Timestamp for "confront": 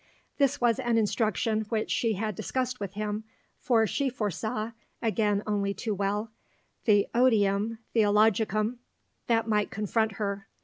9.69-10.13